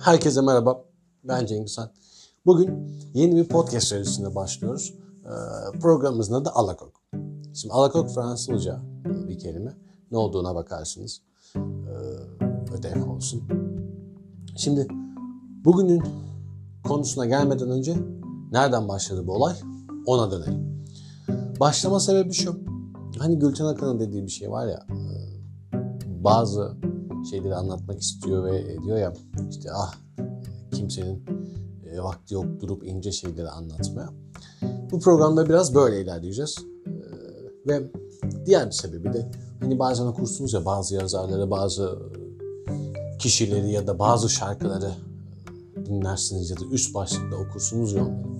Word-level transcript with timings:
Herkese 0.00 0.40
merhaba. 0.40 0.84
Ben 1.24 1.46
Cengiz 1.46 1.78
Han. 1.78 1.90
Bugün 2.46 2.92
yeni 3.14 3.36
bir 3.36 3.48
podcast 3.48 3.86
serisine 3.88 4.34
başlıyoruz. 4.34 4.94
Ee, 5.24 5.78
programımızın 5.78 6.34
adı 6.34 6.50
Alakok. 6.50 6.92
Şimdi 7.54 7.74
Alakok 7.74 8.10
Fransızca 8.10 8.80
bir 9.28 9.38
kelime. 9.38 9.72
Ne 10.10 10.18
olduğuna 10.18 10.54
bakarsınız. 10.54 11.20
Ee, 11.56 11.60
ödev 12.78 13.10
olsun. 13.10 13.42
Şimdi 14.56 14.88
bugünün 15.64 16.02
konusuna 16.84 17.26
gelmeden 17.26 17.70
önce 17.70 17.96
nereden 18.52 18.88
başladı 18.88 19.26
bu 19.26 19.32
olay? 19.32 19.54
Ona 20.06 20.30
dönelim. 20.30 20.84
Başlama 21.60 22.00
sebebi 22.00 22.32
şu. 22.32 22.60
Hani 23.18 23.38
Gülten 23.38 23.64
Akın'ın 23.64 24.00
dediği 24.00 24.22
bir 24.22 24.30
şey 24.30 24.50
var 24.50 24.66
ya. 24.66 24.86
e, 24.90 26.24
Bazı 26.24 26.76
şeyleri 27.30 27.54
anlatmak 27.54 28.00
istiyor 28.00 28.44
ve 28.44 28.82
diyor 28.84 28.98
ya 28.98 29.12
işte 29.50 29.68
ah 29.72 29.94
kimsenin 30.72 31.24
e, 31.92 32.00
vakti 32.00 32.34
yok 32.34 32.46
durup 32.60 32.86
ince 32.86 33.12
şeyleri 33.12 33.48
anlatmaya. 33.48 34.08
Bu 34.90 35.00
programda 35.00 35.48
biraz 35.48 35.74
böyle 35.74 36.02
ilerleyeceğiz. 36.02 36.56
E, 36.86 36.92
ve 37.68 37.90
diğer 38.46 38.66
bir 38.66 38.72
sebebi 38.72 39.12
de 39.12 39.30
hani 39.60 39.78
bazen 39.78 40.06
okursunuz 40.06 40.52
ya 40.52 40.64
bazı 40.64 40.94
yazarları, 40.94 41.50
bazı 41.50 41.98
kişileri 43.18 43.72
ya 43.72 43.86
da 43.86 43.98
bazı 43.98 44.28
şarkıları 44.28 44.90
dinlersiniz 45.86 46.50
ya 46.50 46.56
da 46.56 46.64
üst 46.72 46.94
başlıkta 46.94 47.36
okursunuz 47.36 47.92
ya 47.92 48.02
onları. 48.02 48.30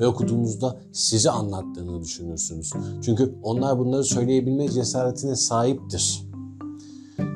Ve 0.00 0.06
okuduğunuzda 0.06 0.76
sizi 0.92 1.30
anlattığını 1.30 2.02
düşünürsünüz. 2.02 2.72
Çünkü 3.02 3.34
onlar 3.42 3.78
bunları 3.78 4.04
söyleyebilme 4.04 4.68
cesaretine 4.68 5.36
sahiptir. 5.36 6.25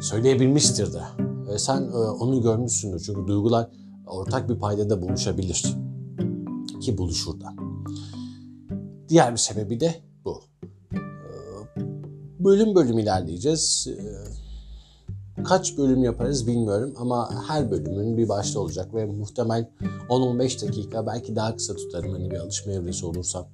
Söyleyebilmiştir 0.00 0.92
de. 0.92 1.02
Ve 1.48 1.59
sen 1.59 1.83
e, 1.83 1.97
onu 1.97 2.42
görmüşsündür. 2.42 3.00
Çünkü 3.00 3.27
duygular 3.27 3.70
ortak 4.06 4.48
bir 4.48 4.58
paydada 4.58 5.02
buluşabilir. 5.02 5.77
Ki 6.80 6.98
buluşur 6.98 7.41
da. 7.41 7.55
Diğer 9.08 9.33
bir 9.33 9.38
sebebi 9.38 9.80
de 9.80 9.94
bu. 10.25 10.42
E, 10.92 10.98
Bölüm 12.38 12.75
bölüm 12.75 12.98
ilerleyeceğiz. 12.98 13.88
E, 13.88 14.30
Kaç 15.44 15.78
bölüm 15.78 16.05
yaparız 16.05 16.47
bilmiyorum 16.47 16.94
ama 16.97 17.30
her 17.48 17.70
bölümün 17.70 18.16
bir 18.16 18.28
başta 18.28 18.60
olacak 18.60 18.94
ve 18.94 19.06
muhtemel 19.06 19.70
10-15 20.08 20.69
dakika 20.69 21.06
belki 21.06 21.36
daha 21.36 21.56
kısa 21.56 21.77
tutarım 21.77 22.12
hani 22.12 22.30
bir 22.30 22.36
alışma 22.36 22.72
evresi 22.72 23.06
olursa. 23.06 23.48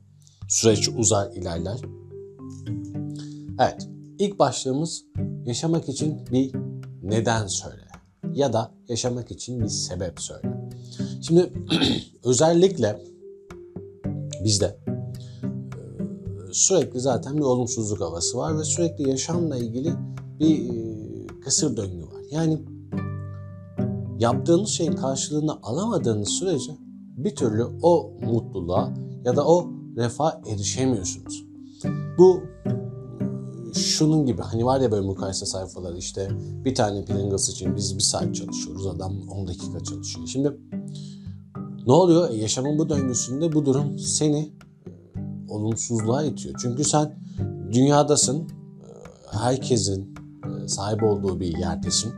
Süreç 0.49 0.89
uzar 0.99 1.33
ilerler. 1.33 1.81
Evet, 3.61 3.89
ilk 4.19 4.39
başlığımız 4.39 5.05
yaşamak 5.47 5.89
için 5.89 6.21
bir 6.33 6.53
neden 7.03 7.47
söyle 7.47 7.87
ya 8.35 8.53
da 8.53 8.71
yaşamak 8.89 9.31
için 9.31 9.61
bir 9.61 9.69
sebep 9.69 10.21
söyle. 10.21 10.71
Şimdi 11.23 11.53
özellikle 12.25 13.03
bizde 14.45 14.79
sürekli 16.53 17.01
zaten 17.01 17.37
bir 17.37 17.43
olumsuzluk 17.43 18.01
havası 18.01 18.39
var 18.39 18.59
ve 18.59 18.65
sürekli 18.65 19.09
yaşamla 19.09 19.57
ilgili 19.57 19.93
bir 20.41 20.71
kısır 21.45 21.77
döngü 21.77 22.03
var. 22.03 22.23
Yani 22.31 22.63
yaptığınız 24.19 24.69
şeyin 24.69 24.93
karşılığını 24.93 25.59
alamadığınız 25.63 26.29
sürece 26.29 26.73
bir 27.17 27.37
türlü 27.37 27.65
o 27.83 28.13
mutluluğa 28.21 28.95
ya 29.25 29.37
da 29.37 29.47
o 29.47 29.71
refa 29.97 30.43
erişemiyorsunuz. 30.47 31.45
Bu 32.19 32.43
şunun 33.99 34.27
gibi 34.27 34.43
hani 34.43 34.65
var 34.65 34.81
ya 34.81 34.93
böyle 34.93 35.07
mukayese 35.07 35.47
sayfaları 35.47 35.99
işte 35.99 36.29
bir 36.65 36.75
tane 36.75 37.05
Pringles 37.05 37.49
için 37.49 37.77
biz 37.77 37.95
bir 37.95 38.03
saat 38.03 38.35
çalışıyoruz 38.35 38.87
adam 38.87 39.29
10 39.29 39.47
dakika 39.47 39.81
çalışıyor. 39.85 40.27
Şimdi 40.27 40.53
ne 41.87 41.93
oluyor? 41.93 42.31
E, 42.31 42.35
yaşamın 42.35 42.79
bu 42.79 42.89
döngüsünde 42.89 43.53
bu 43.53 43.67
durum 43.67 43.99
seni 43.99 44.39
e, 44.39 44.53
olumsuzluğa 45.49 46.25
itiyor. 46.25 46.55
Çünkü 46.62 46.85
sen 46.85 47.19
dünyadasın, 47.73 48.39
e, 48.39 48.47
herkesin 49.31 50.15
sahip 50.67 51.03
olduğu 51.03 51.41
bir 51.41 51.59
yerdesin. 51.59 52.12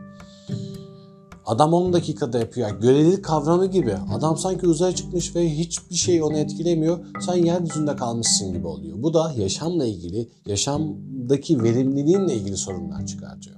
Adam 1.49 1.73
10 1.73 1.93
dakikada 1.93 2.39
yapıyor. 2.39 2.69
Yani 2.69 2.81
görelilik 2.81 3.25
kavramı 3.25 3.67
gibi. 3.67 3.95
Adam 4.15 4.37
sanki 4.37 4.67
uzaya 4.67 4.95
çıkmış 4.95 5.37
ve 5.37 5.51
hiçbir 5.51 5.95
şey 5.95 6.23
onu 6.23 6.39
etkilemiyor. 6.39 6.99
Sen 7.21 7.35
yeryüzünde 7.35 7.97
kalmışsın 7.97 8.53
gibi 8.53 8.67
oluyor. 8.67 9.03
Bu 9.03 9.15
da 9.15 9.33
yaşamla 9.37 9.85
ilgili, 9.85 10.29
yaşamdaki 10.47 11.63
verimliliğinle 11.63 12.35
ilgili 12.35 12.57
sorunlar 12.57 13.07
çıkartıyor. 13.07 13.57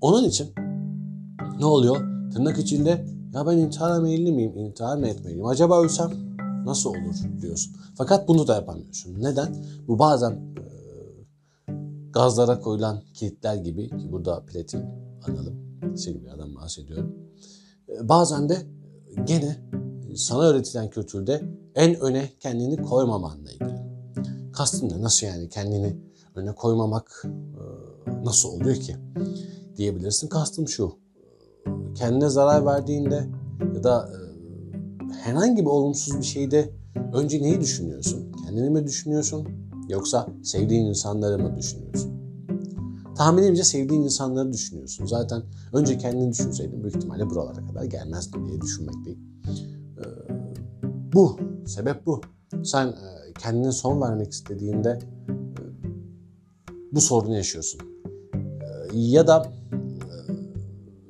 Onun 0.00 0.24
için 0.24 0.48
ne 1.58 1.66
oluyor? 1.66 1.96
Tırnak 2.32 2.58
içinde 2.58 3.06
ya 3.34 3.46
ben 3.46 3.58
intihara 3.58 4.00
meyilli 4.00 4.32
miyim? 4.32 4.58
İntihar 4.58 4.96
mı 4.96 5.08
etmeliyim? 5.08 5.46
Acaba 5.46 5.82
ölsem 5.82 6.10
nasıl 6.64 6.90
olur 6.90 7.40
diyorsun. 7.42 7.76
Fakat 7.94 8.28
bunu 8.28 8.46
da 8.46 8.54
yapamıyorsun. 8.54 9.22
Neden? 9.22 9.56
Bu 9.88 9.98
bazen 9.98 10.30
e, 10.30 10.64
gazlara 12.12 12.60
koyulan 12.60 13.00
kilitler 13.14 13.54
gibi 13.54 13.88
ki 13.88 14.12
burada 14.12 14.42
platin 14.46 14.82
analım 15.28 15.63
Silvia'dan 15.96 16.54
bahsediyorum. 16.54 17.14
E, 17.88 18.08
Bazen 18.08 18.48
de 18.48 18.56
gene 19.24 19.56
sana 20.16 20.42
öğretilen 20.42 20.90
kültürde 20.90 21.42
en 21.74 22.00
öne 22.00 22.30
kendini 22.40 22.76
koymamanla 22.82 23.50
ilgili. 23.50 23.84
Kastım 24.52 24.90
da 24.90 25.02
nasıl 25.02 25.26
yani 25.26 25.48
kendini 25.48 25.96
öne 26.34 26.54
koymamak 26.54 27.22
e, 27.24 27.62
nasıl 28.24 28.48
oluyor 28.48 28.76
ki 28.76 28.96
diyebilirsin. 29.76 30.28
Kastım 30.28 30.68
şu. 30.68 30.92
e, 31.66 31.94
Kendine 31.94 32.28
zarar 32.28 32.66
verdiğinde 32.66 33.28
ya 33.74 33.84
da 33.84 34.08
e, 34.12 34.16
herhangi 35.14 35.62
bir 35.62 35.70
olumsuz 35.70 36.18
bir 36.18 36.24
şeyde 36.24 36.70
önce 37.14 37.42
neyi 37.42 37.60
düşünüyorsun? 37.60 38.32
Kendini 38.44 38.70
mi 38.70 38.84
düşünüyorsun 38.86 39.48
yoksa 39.88 40.26
sevdiğin 40.42 40.86
insanları 40.86 41.38
mı 41.38 41.56
düşünüyorsun? 41.56 42.13
Tahminimce 43.16 43.64
sevdiğin 43.64 44.02
insanları 44.02 44.52
düşünüyorsun. 44.52 45.06
Zaten 45.06 45.42
önce 45.72 45.98
kendini 45.98 46.32
düşünseydin 46.32 46.82
büyük 46.82 46.96
ihtimalle 46.96 47.30
buralara 47.30 47.66
kadar 47.66 47.84
gelmezdin 47.84 48.46
diye 48.46 48.60
düşünmekteyim. 48.60 49.18
Ee, 49.98 50.04
bu, 51.12 51.36
sebep 51.66 52.06
bu. 52.06 52.20
Sen 52.64 52.86
e, 52.86 53.32
kendine 53.38 53.72
son 53.72 54.00
vermek 54.00 54.32
istediğinde 54.32 54.98
e, 55.28 55.32
bu 56.92 57.00
sorunu 57.00 57.36
yaşıyorsun. 57.36 57.80
E, 58.34 58.98
ya 58.98 59.26
da 59.26 59.52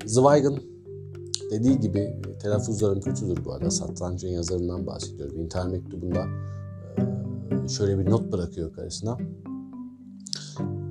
e, 0.02 0.08
Zweig'ın 0.08 0.62
dediği 1.50 1.80
gibi 1.80 2.16
telaffuzlarım 2.42 3.00
kötüdür 3.00 3.44
bu 3.44 3.52
arada. 3.52 3.70
Satrancın 3.70 4.28
yazarından 4.28 4.86
bahsediyorum. 4.86 5.40
İntihar 5.40 5.66
mektubunda 5.66 6.26
şöyle 7.68 7.98
bir 7.98 8.10
not 8.10 8.32
bırakıyor 8.32 8.72
karısına. 8.72 9.18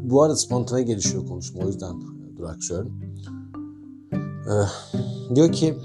Bu 0.04 0.24
arada 0.24 0.36
spontane 0.36 0.84
gelişiyor 0.84 1.28
konuşma 1.28 1.64
o 1.64 1.68
yüzden 1.68 2.02
duraksıyorum. 2.38 3.02
Ee, 4.14 5.36
diyor 5.36 5.52
ki 5.52 5.76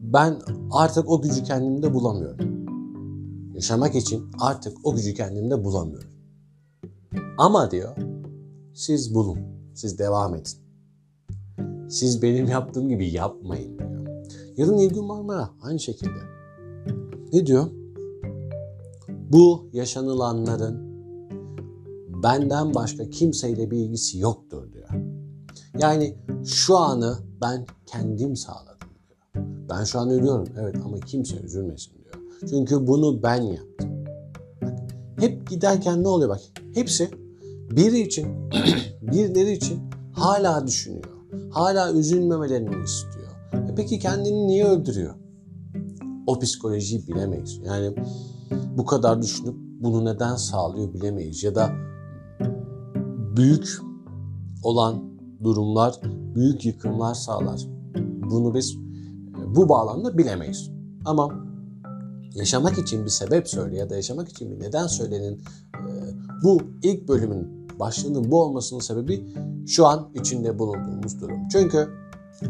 ben 0.00 0.38
artık 0.70 1.10
o 1.10 1.22
gücü 1.22 1.44
kendimde 1.44 1.94
bulamıyorum. 1.94 2.54
Yaşamak 3.54 3.94
için 3.94 4.30
artık 4.40 4.76
o 4.84 4.94
gücü 4.94 5.14
kendimde 5.14 5.64
bulamıyorum. 5.64 6.10
Ama 7.38 7.70
diyor 7.70 7.96
siz 8.74 9.14
bulun, 9.14 9.38
siz 9.74 9.98
devam 9.98 10.34
edin. 10.34 10.64
Siz 11.88 12.22
benim 12.22 12.46
yaptığım 12.46 12.88
gibi 12.88 13.10
yapmayın 13.10 13.78
diyor. 13.78 14.06
Yarın 14.56 14.78
İlgün 14.78 15.04
Marmara 15.04 15.50
aynı 15.62 15.80
şekilde. 15.80 16.20
Ne 17.32 17.46
diyor? 17.46 17.66
Bu 19.08 19.68
yaşanılanların 19.72 20.93
benden 22.24 22.74
başka 22.74 23.10
kimseyle 23.10 23.70
bir 23.70 23.76
ilgisi 23.76 24.18
yoktur 24.18 24.72
diyor. 24.72 24.88
Yani 25.78 26.16
şu 26.46 26.76
anı 26.76 27.18
ben 27.40 27.66
kendim 27.86 28.36
sağladım 28.36 28.88
diyor. 29.08 29.46
Ben 29.70 29.84
şu 29.84 29.98
an 30.00 30.10
ölüyorum 30.10 30.48
evet 30.60 30.76
ama 30.84 31.00
kimse 31.00 31.36
üzülmesin 31.36 31.92
diyor. 31.94 32.14
Çünkü 32.50 32.86
bunu 32.86 33.22
ben 33.22 33.42
yaptım. 33.42 33.90
Bak, 34.62 34.72
hep 35.18 35.50
giderken 35.50 36.02
ne 36.02 36.08
oluyor 36.08 36.30
bak 36.30 36.40
hepsi 36.74 37.10
biri 37.70 38.00
için 38.00 38.26
birileri 39.02 39.52
için 39.52 39.80
hala 40.12 40.66
düşünüyor. 40.66 41.04
Hala 41.50 41.92
üzülmemelerini 41.92 42.84
istiyor. 42.84 43.30
E 43.52 43.74
peki 43.76 43.98
kendini 43.98 44.46
niye 44.46 44.64
öldürüyor? 44.64 45.14
O 46.26 46.38
psikolojiyi 46.38 47.06
bilemeyiz. 47.06 47.60
Yani 47.64 47.94
bu 48.76 48.84
kadar 48.84 49.22
düşünüp 49.22 49.54
bunu 49.80 50.04
neden 50.04 50.36
sağlıyor 50.36 50.94
bilemeyiz. 50.94 51.44
Ya 51.44 51.54
da 51.54 51.70
büyük 53.36 53.78
olan 54.62 55.02
durumlar 55.44 56.00
büyük 56.34 56.64
yıkımlar 56.64 57.14
sağlar. 57.14 57.60
Bunu 58.30 58.54
biz 58.54 58.76
bu 59.46 59.68
bağlamda 59.68 60.18
bilemeyiz. 60.18 60.70
Ama 61.04 61.44
yaşamak 62.34 62.78
için 62.78 63.04
bir 63.04 63.10
sebep 63.10 63.48
söyle 63.48 63.76
ya 63.76 63.90
da 63.90 63.96
yaşamak 63.96 64.28
için 64.28 64.50
bir 64.50 64.60
neden 64.60 64.86
söylenin 64.86 65.42
bu 66.42 66.62
ilk 66.82 67.08
bölümün 67.08 67.68
başlığının 67.78 68.30
bu 68.30 68.42
olmasının 68.42 68.80
sebebi 68.80 69.34
şu 69.66 69.86
an 69.86 70.08
içinde 70.14 70.58
bulunduğumuz 70.58 71.20
durum. 71.20 71.48
Çünkü 71.52 71.88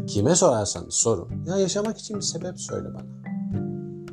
kime 0.07 0.35
sorarsanız 0.35 0.93
sorun. 0.93 1.27
Ya 1.47 1.57
yaşamak 1.57 1.97
için 1.97 2.15
bir 2.15 2.21
sebep 2.21 2.59
söyle 2.59 2.87
bana. 2.93 3.15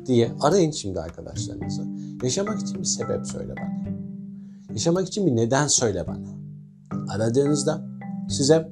Diye 0.05 0.31
arayın 0.41 0.71
şimdi 0.71 0.99
arkadaşlarınızı. 0.99 1.83
Yaşamak 2.23 2.61
için 2.61 2.79
bir 2.79 2.83
sebep 2.83 3.27
söyle 3.27 3.55
bana. 3.57 3.93
Yaşamak 4.69 5.07
için 5.07 5.25
bir 5.25 5.35
neden 5.35 5.67
söyle 5.67 6.07
bana. 6.07 6.42
Aradığınızda 7.09 7.81
size 8.29 8.71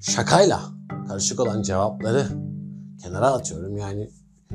şakayla 0.00 0.60
karışık 1.08 1.40
olan 1.40 1.62
cevapları 1.62 2.26
kenara 3.02 3.32
atıyorum. 3.32 3.76
Yani 3.76 4.10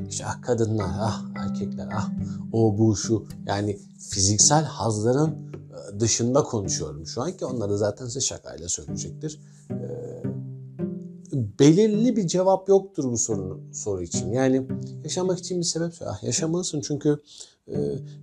işte 0.08 0.24
ah 0.26 0.42
kadınlar, 0.42 0.90
ah 0.98 1.22
erkekler, 1.36 1.88
ah 1.94 2.10
o 2.52 2.78
bu 2.78 2.96
şu. 2.96 3.26
Yani 3.46 3.78
fiziksel 4.10 4.64
hazların 4.64 5.30
e, 5.30 6.00
dışında 6.00 6.42
konuşuyorum 6.42 7.06
şu 7.06 7.22
an 7.22 7.32
ki 7.32 7.44
onları 7.44 7.78
zaten 7.78 8.06
size 8.06 8.20
şakayla 8.20 8.68
söyleyecektir. 8.68 9.40
Ee, 9.70 10.22
belirli 11.58 12.16
bir 12.16 12.26
cevap 12.26 12.68
yoktur 12.68 13.04
bu 13.04 13.18
sorunu, 13.18 13.60
soru 13.72 14.02
için. 14.02 14.32
Yani 14.32 14.66
yaşamak 15.04 15.38
için 15.38 15.58
bir 15.58 15.64
sebep 15.64 15.94
söyle. 15.94 16.10
Ah, 16.14 16.22
yaşamalısın 16.22 16.80
çünkü 16.80 17.08
e, 17.10 17.18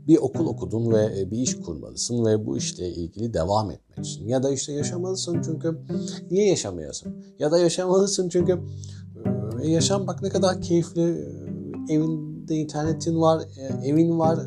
bir 0.08 0.18
okul 0.18 0.46
okudun 0.46 0.92
ve 0.92 1.20
e, 1.20 1.32
bir 1.32 1.38
iş 1.38 1.60
kurmalısın 1.60 2.26
ve 2.26 2.46
bu 2.46 2.58
işle 2.58 2.90
ilgili 2.90 3.34
devam 3.34 3.72
etmek 3.72 4.06
için. 4.06 4.28
Ya 4.28 4.44
da 4.44 4.50
işte 4.50 4.74
yaşamalısın 4.74 5.42
çünkü 5.46 5.78
niye 6.32 6.48
yaşamayasın? 6.48 7.16
Ya 7.40 7.52
da 7.52 7.60
yaşamalısın 7.60 8.30
çünkü 8.30 8.60
e, 9.62 9.68
yaşam 9.68 10.08
bak 10.08 10.22
ne 10.22 10.30
kadar 10.30 10.62
keyifli. 10.62 11.42
Evinde 11.90 12.56
internetin 12.56 13.22
var, 13.22 13.44
evin 13.84 14.20
var, 14.20 14.40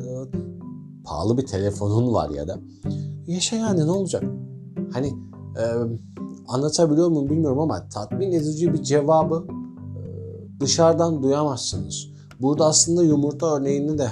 pahalı 1.03 1.37
bir 1.37 1.45
telefonun 1.45 2.13
var 2.13 2.29
ya 2.29 2.47
da. 2.47 2.59
Yaşa 3.27 3.55
yani 3.55 3.79
ne 3.79 3.91
olacak? 3.91 4.23
Hani 4.93 5.13
anlatabiliyor 6.47 7.09
muyum 7.09 7.29
bilmiyorum 7.29 7.59
ama 7.59 7.89
tatmin 7.89 8.31
edici 8.31 8.73
bir 8.73 8.83
cevabı 8.83 9.47
dışarıdan 10.59 11.23
duyamazsınız. 11.23 12.07
Burada 12.41 12.65
aslında 12.65 13.03
yumurta 13.03 13.57
örneğini 13.57 13.97
de 13.97 14.11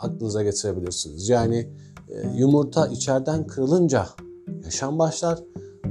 aklınıza 0.00 0.42
getirebilirsiniz. 0.42 1.28
Yani 1.28 1.68
e, 2.08 2.28
yumurta 2.36 2.86
içeriden 2.86 3.46
kırılınca 3.46 4.06
yaşam 4.64 4.98
başlar, 4.98 5.38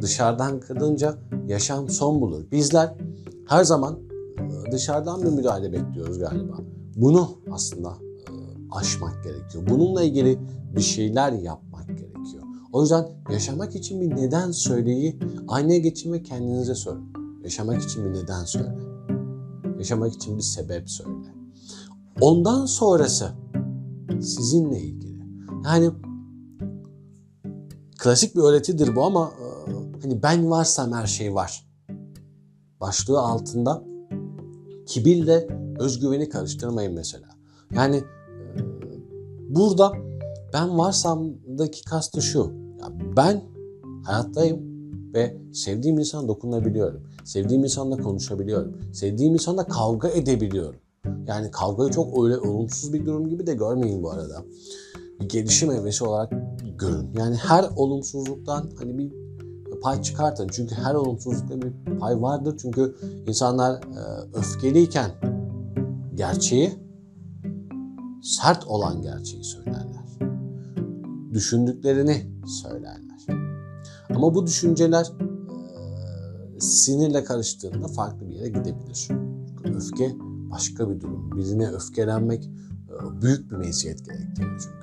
dışarıdan 0.01 0.59
kırılınca 0.59 1.17
yaşam 1.47 1.89
son 1.89 2.21
bulur. 2.21 2.51
Bizler 2.51 2.93
her 3.47 3.63
zaman 3.63 3.99
e, 4.39 4.71
dışarıdan 4.71 5.21
bir 5.21 5.29
müdahale 5.29 5.71
bekliyoruz 5.71 6.19
galiba. 6.19 6.57
Bunu 6.95 7.29
aslında 7.51 7.89
e, 7.89 8.33
aşmak 8.71 9.23
gerekiyor. 9.23 9.63
Bununla 9.69 10.03
ilgili 10.03 10.39
bir 10.75 10.81
şeyler 10.81 11.31
yapmak 11.31 11.87
gerekiyor. 11.87 12.43
O 12.73 12.81
yüzden 12.81 13.07
yaşamak 13.31 13.75
için 13.75 14.01
bir 14.01 14.15
neden 14.15 14.51
söyleyi 14.51 15.19
aynaya 15.47 15.79
geçin 15.79 16.13
ve 16.13 16.23
kendinize 16.23 16.75
sorun. 16.75 17.13
Yaşamak 17.43 17.83
için 17.83 18.05
bir 18.05 18.13
neden 18.23 18.45
söyle. 18.45 18.75
Yaşamak 19.77 20.13
için 20.13 20.37
bir 20.37 20.41
sebep 20.41 20.89
söyle. 20.89 21.33
Ondan 22.21 22.65
sonrası 22.65 23.31
sizinle 24.21 24.79
ilgili. 24.79 25.17
Yani 25.65 25.91
klasik 27.97 28.35
bir 28.35 28.41
öğretidir 28.41 28.95
bu 28.95 29.03
ama 29.03 29.31
e, 29.41 29.71
hani 30.01 30.23
ben 30.23 30.49
varsam 30.49 30.93
her 30.93 31.07
şey 31.07 31.35
var. 31.35 31.67
Başlığı 32.81 33.19
altında 33.19 33.83
kibirle 34.85 35.47
özgüveni 35.79 36.29
karıştırmayın 36.29 36.93
mesela. 36.93 37.27
Yani 37.75 37.95
e, 37.95 38.03
burada 39.49 39.91
ben 40.53 40.77
varsamdaki 40.77 41.83
kastı 41.83 42.21
şu. 42.21 42.51
Ben 43.17 43.43
hayattayım 44.03 44.59
ve 45.13 45.37
sevdiğim 45.53 45.99
insana 45.99 46.27
dokunabiliyorum. 46.27 47.03
Sevdiğim 47.23 47.63
insanla 47.63 47.97
konuşabiliyorum. 47.97 48.77
Sevdiğim 48.93 49.33
insanla 49.33 49.67
kavga 49.67 50.09
edebiliyorum. 50.09 50.79
Yani 51.27 51.51
kavgayı 51.51 51.91
çok 51.91 52.25
öyle 52.25 52.37
olumsuz 52.37 52.93
bir 52.93 53.05
durum 53.05 53.29
gibi 53.29 53.47
de 53.47 53.53
görmeyin 53.53 54.03
bu 54.03 54.11
arada. 54.11 54.43
Bir 55.21 55.29
gelişim 55.29 55.71
evresi 55.71 56.03
olarak 56.03 56.33
görün. 56.79 57.09
Yani 57.17 57.35
her 57.35 57.65
olumsuzluktan 57.75 58.69
hani 58.79 58.97
bir 58.97 59.11
pay 59.81 60.01
çıkartın. 60.01 60.47
Çünkü 60.51 60.75
her 60.75 60.95
olumsuzlukta 60.95 61.61
bir 61.61 61.99
pay 61.99 62.21
vardır. 62.21 62.55
Çünkü 62.61 62.95
insanlar 63.27 63.73
e, 63.73 63.99
öfkeliyken 64.33 65.11
gerçeği 66.15 66.73
sert 68.23 68.67
olan 68.67 69.01
gerçeği 69.01 69.43
söylerler. 69.43 70.05
Düşündüklerini 71.33 72.25
söylerler. 72.63 73.25
Ama 74.15 74.35
bu 74.35 74.47
düşünceler 74.47 75.05
e, 76.55 76.59
sinirle 76.59 77.23
karıştığında 77.23 77.87
farklı 77.87 78.29
bir 78.29 78.35
yere 78.35 78.47
gidebilir. 78.47 79.07
Çünkü 79.07 79.77
öfke 79.77 80.15
başka 80.51 80.89
bir 80.89 81.01
durum. 81.01 81.37
Birine 81.37 81.67
öfkelenmek 81.67 82.49
e, 82.89 83.21
büyük 83.21 83.51
bir 83.51 83.55
meziyet 83.55 84.05
gerektiriyor 84.05 84.61
çünkü. 84.61 84.77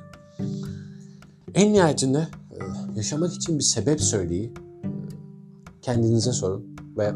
En 1.55 1.73
nihayetinde 1.73 2.19
e, 2.51 2.59
yaşamak 2.97 3.35
için 3.35 3.59
bir 3.59 3.65
sebep 3.65 4.01
söyleyi 4.01 4.45
e, 4.85 4.89
kendinize 5.83 6.33
sorun 6.33 6.77
ve 6.99 7.13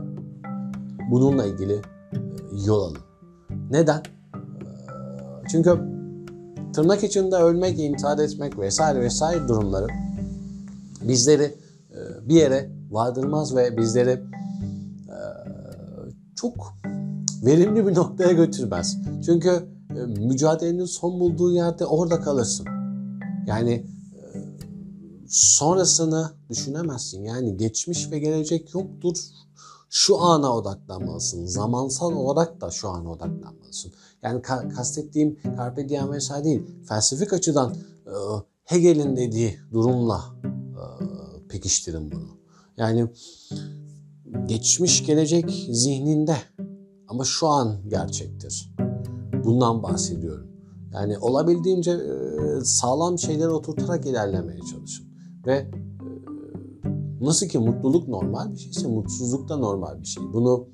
bununla 1.10 1.46
ilgili 1.46 1.82
yol 2.66 2.82
alın. 2.82 2.98
Neden? 3.70 4.02
Çünkü 5.50 5.70
tırnak 6.72 7.04
içinde 7.04 7.36
ölmek, 7.36 7.78
intihar 7.78 8.18
etmek 8.18 8.58
vesaire 8.58 9.00
vesaire 9.00 9.48
durumları 9.48 9.86
bizleri 11.02 11.54
bir 12.28 12.34
yere 12.34 12.70
vardırmaz 12.90 13.56
ve 13.56 13.76
bizleri 13.76 14.22
çok 16.36 16.74
verimli 17.42 17.86
bir 17.86 17.94
noktaya 17.94 18.32
götürmez. 18.32 18.98
Çünkü 19.26 19.68
e, 19.90 20.00
mücadelenin 20.26 20.84
son 20.84 21.20
bulduğu 21.20 21.52
yerde 21.52 21.86
orada 21.86 22.20
kalırsın. 22.20 22.66
Yani 23.46 23.72
e, 23.72 23.84
sonrasını 25.28 26.30
düşünemezsin. 26.50 27.24
Yani 27.24 27.56
geçmiş 27.56 28.10
ve 28.10 28.18
gelecek 28.18 28.74
yoktur. 28.74 29.16
Şu 29.90 30.20
ana 30.20 30.56
odaklanmalısın. 30.56 31.46
Zamansal 31.46 32.12
olarak 32.12 32.60
da 32.60 32.70
şu 32.70 32.88
ana 32.88 33.10
odaklanmalısın. 33.10 33.92
Yani 34.22 34.40
ka- 34.40 34.74
kastettiğim 34.74 35.38
Carpe 35.56 35.88
Diem 35.88 36.12
vesaire 36.12 36.44
değil. 36.44 36.62
Felsefik 36.88 37.32
açıdan 37.32 37.74
e, 38.06 38.14
Hegel'in 38.64 39.16
dediği 39.16 39.58
durumla 39.72 40.24
e, 40.44 40.82
pekiştirin 41.48 42.12
bunu. 42.12 42.28
Yani 42.76 43.06
geçmiş 44.46 45.06
gelecek 45.06 45.50
zihninde 45.70 46.36
ama 47.08 47.24
şu 47.24 47.48
an 47.48 47.76
gerçektir. 47.88 48.74
Bundan 49.44 49.82
bahsediyorum. 49.82 50.48
Yani 50.92 51.18
olabildiğince 51.18 51.90
e, 51.90 52.60
sağlam 52.64 53.18
şeyleri 53.18 53.48
oturtarak 53.48 54.06
ilerlemeye 54.06 54.60
çalışın. 54.70 55.06
Ve 55.46 55.54
e, 55.54 55.70
nasıl 57.20 57.46
ki 57.46 57.58
mutluluk 57.58 58.08
normal 58.08 58.52
bir 58.52 58.58
şeyse 58.58 58.88
mutsuzluk 58.88 59.48
da 59.48 59.56
normal 59.56 60.00
bir 60.00 60.06
şey. 60.06 60.24
Bunu 60.32 60.68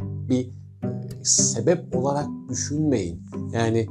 bir 0.00 0.46
e, 0.46 1.24
sebep 1.24 1.96
olarak 1.96 2.28
düşünmeyin. 2.48 3.26
Yani 3.52 3.86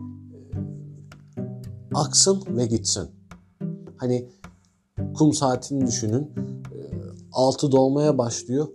aksın 1.94 2.44
ve 2.48 2.66
gitsin. 2.66 3.10
Hani 3.98 4.30
kum 5.18 5.34
saatini 5.34 5.88
düşünün. 5.88 6.32
Altı 7.32 7.72
dolmaya 7.72 8.18
başlıyor 8.18 8.68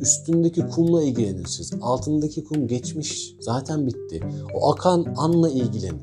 üstündeki 0.00 0.66
kumla 0.66 1.02
ilgilenin 1.02 1.44
siz. 1.44 1.72
Altındaki 1.80 2.44
kum 2.44 2.66
geçmiş. 2.66 3.36
Zaten 3.40 3.86
bitti. 3.86 4.20
O 4.54 4.72
akan 4.72 5.14
anla 5.16 5.50
ilgilenin. 5.50 6.02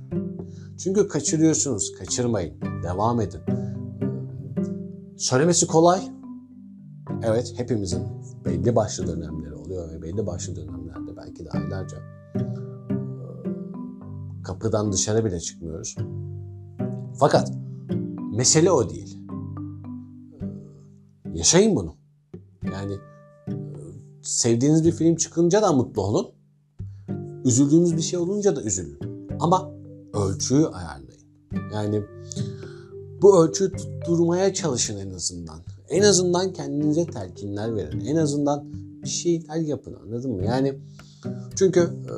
Çünkü 0.77 1.07
kaçırıyorsunuz. 1.07 1.91
Kaçırmayın. 2.00 2.53
Devam 2.83 3.21
edin. 3.21 3.41
Söylemesi 5.17 5.67
kolay. 5.67 6.01
Evet 7.24 7.53
hepimizin 7.57 8.01
belli 8.45 8.75
başlı 8.75 9.07
dönemleri 9.07 9.55
oluyor 9.55 9.91
ve 9.91 10.01
belli 10.01 10.25
başlı 10.25 10.55
dönemlerde 10.55 11.17
belki 11.17 11.45
de 11.45 11.50
aylarca 11.50 11.98
kapıdan 14.43 14.91
dışarı 14.91 15.25
bile 15.25 15.39
çıkmıyoruz. 15.39 15.95
Fakat 17.19 17.51
mesele 18.36 18.71
o 18.71 18.89
değil. 18.89 19.17
Yaşayın 21.33 21.75
bunu. 21.75 21.93
Yani 22.63 22.93
sevdiğiniz 24.21 24.85
bir 24.85 24.91
film 24.91 25.15
çıkınca 25.15 25.61
da 25.61 25.71
mutlu 25.71 26.01
olun. 26.01 26.27
Üzüldüğünüz 27.45 27.97
bir 27.97 28.01
şey 28.01 28.19
olunca 28.19 28.55
da 28.55 28.63
üzülün. 28.63 28.99
Ama 29.39 29.71
ölçüyü 30.13 30.67
ayarlayın. 30.67 31.21
Yani 31.73 32.01
bu 33.21 33.43
ölçüyü 33.43 33.71
tutturmaya 33.71 34.53
çalışın 34.53 34.97
en 34.97 35.09
azından. 35.09 35.59
En 35.89 36.01
azından 36.01 36.53
kendinize 36.53 37.05
telkinler 37.05 37.75
verin. 37.75 37.99
En 37.99 38.15
azından 38.15 38.73
bir 39.03 39.09
şeyler 39.09 39.55
yapın 39.55 39.93
anladın 39.93 40.31
mı? 40.31 40.45
Yani 40.45 40.73
çünkü 41.55 41.79
e, 41.79 42.13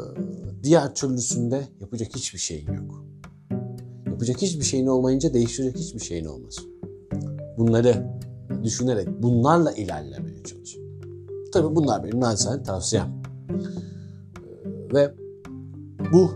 diğer 0.63 0.95
türlüsünde 0.95 1.67
yapacak 1.81 2.15
hiçbir 2.15 2.39
şeyin 2.39 2.67
yok. 2.67 3.05
Yapacak 4.05 4.41
hiçbir 4.41 4.65
şeyin 4.65 4.88
olmayınca 4.88 5.33
değiştirecek 5.33 5.77
hiçbir 5.77 6.00
şeyin 6.00 6.25
olmaz. 6.25 6.55
Bunları 7.57 8.07
düşünerek 8.63 9.07
bunlarla 9.24 9.72
ilerlemeye 9.72 10.43
çalışın. 10.43 10.83
Tabii 11.53 11.75
bunlar 11.75 12.03
benim 12.03 12.19
naçizane 12.19 12.63
tavsiyem. 12.63 13.07
Ee, 13.50 14.93
Ve 14.93 15.13
bu 16.13 16.31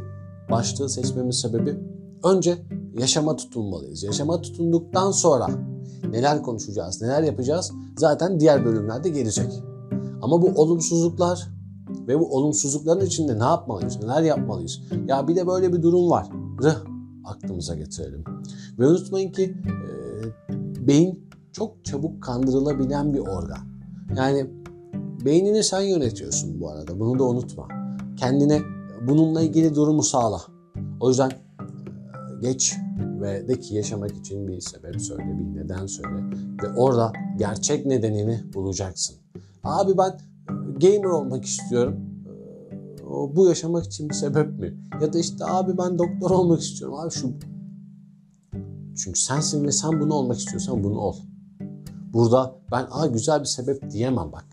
başlığı 0.51 0.89
seçmemin 0.89 1.31
sebebi 1.31 1.79
önce 2.23 2.57
yaşama 2.99 3.35
tutunmalıyız. 3.35 4.03
Yaşama 4.03 4.41
tutunduktan 4.41 5.11
sonra 5.11 5.47
neler 6.09 6.41
konuşacağız, 6.41 7.01
neler 7.01 7.23
yapacağız 7.23 7.71
zaten 7.97 8.39
diğer 8.39 8.65
bölümlerde 8.65 9.09
gelecek. 9.09 9.63
Ama 10.21 10.41
bu 10.41 10.47
olumsuzluklar 10.55 11.47
ve 12.07 12.19
bu 12.19 12.35
olumsuzlukların 12.35 13.05
içinde 13.05 13.39
ne 13.39 13.43
yapmalıyız, 13.43 13.99
neler 14.03 14.21
yapmalıyız? 14.21 14.81
Ya 15.07 15.27
bir 15.27 15.35
de 15.35 15.47
böyle 15.47 15.73
bir 15.73 15.81
durum 15.81 16.09
var. 16.09 16.29
Rı 16.63 16.73
aklımıza 17.25 17.75
getirelim. 17.75 18.23
Ve 18.79 18.87
unutmayın 18.87 19.31
ki 19.31 19.43
e, 19.43 20.87
beyin 20.87 21.29
çok 21.51 21.85
çabuk 21.85 22.23
kandırılabilen 22.23 23.13
bir 23.13 23.19
organ. 23.19 23.59
Yani 24.15 24.47
beynini 25.25 25.63
sen 25.63 25.81
yönetiyorsun 25.81 26.61
bu 26.61 26.69
arada. 26.69 26.99
Bunu 26.99 27.19
da 27.19 27.23
unutma. 27.23 27.67
Kendine 28.17 28.61
bununla 29.07 29.41
ilgili 29.41 29.75
durumu 29.75 30.03
sağla. 30.03 30.41
O 30.99 31.09
yüzden 31.09 31.29
e, 31.29 31.35
geç 32.41 32.75
ve 33.21 33.47
de 33.47 33.59
ki 33.59 33.75
yaşamak 33.75 34.11
için 34.11 34.47
bir 34.47 34.61
sebep 34.61 35.01
söyle, 35.01 35.23
bir 35.39 35.59
neden 35.59 35.85
söyle 35.85 36.23
ve 36.63 36.69
orada 36.77 37.13
gerçek 37.37 37.85
nedenini 37.85 38.53
bulacaksın. 38.53 39.15
Abi 39.63 39.97
ben 39.97 40.09
e, 40.09 40.17
gamer 40.79 41.09
olmak 41.09 41.45
istiyorum. 41.45 41.95
E, 43.01 43.35
Bu 43.35 43.47
yaşamak 43.47 43.85
için 43.85 44.09
bir 44.09 44.15
sebep 44.15 44.59
mi? 44.59 44.77
Ya 45.01 45.13
da 45.13 45.19
işte 45.19 45.45
abi 45.45 45.77
ben 45.77 45.97
doktor 45.99 46.29
olmak 46.31 46.61
istiyorum. 46.61 46.97
Abi 46.99 47.11
şu 47.11 47.31
çünkü 48.97 49.19
sensin 49.19 49.63
ve 49.63 49.71
sen 49.71 50.01
bunu 50.01 50.13
olmak 50.13 50.37
istiyorsan 50.37 50.83
bunu 50.83 50.99
ol. 50.99 51.15
Burada 52.13 52.55
ben 52.71 52.87
aa 52.91 53.07
güzel 53.07 53.39
bir 53.39 53.45
sebep 53.45 53.91
diyemem 53.91 54.31
bak. 54.31 54.45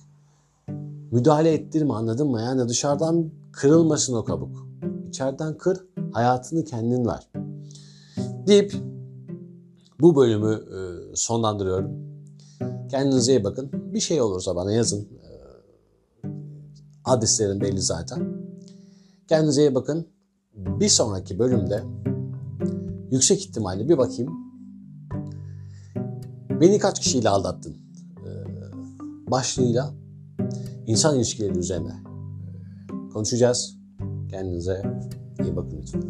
Müdahale 1.15 1.53
ettirme 1.53 1.95
anladın 1.95 2.31
mı? 2.31 2.41
Yani 2.41 2.69
dışarıdan 2.69 3.31
kırılmasın 3.53 4.15
o 4.15 4.25
kabuk. 4.25 4.69
İçeriden 5.09 5.59
kır, 5.59 5.87
hayatını 6.13 6.65
kendin 6.65 7.07
ver. 7.07 7.31
Deyip 8.47 8.75
bu 10.01 10.17
bölümü 10.17 10.53
e, 10.55 10.81
sonlandırıyorum. 11.17 11.91
Kendinize 12.91 13.33
iyi 13.33 13.45
bakın. 13.45 13.71
Bir 13.95 14.01
şey 14.01 14.21
olursa 14.21 14.57
bana 14.57 14.73
yazın. 14.73 15.01
E, 15.01 15.31
adreslerim 17.05 17.61
belli 17.61 17.81
zaten. 17.81 18.29
Kendinize 19.29 19.63
iyi 19.63 19.75
bakın. 19.75 20.07
Bir 20.55 20.89
sonraki 20.89 21.39
bölümde 21.39 21.83
yüksek 23.11 23.41
ihtimalle 23.41 23.89
bir 23.89 23.99
bakayım. 23.99 24.33
Beni 26.61 26.79
kaç 26.79 27.01
kişiyle 27.01 27.29
aldattın? 27.29 27.77
E, 28.27 28.31
başlığıyla 29.31 30.04
insan 30.87 31.17
ilişkileri 31.17 31.59
üzerine 31.59 31.95
konuşacağız. 33.13 33.79
Kendinize 34.31 34.83
iyi 35.45 35.57
bakın 35.57 35.83
lütfen. 35.83 36.03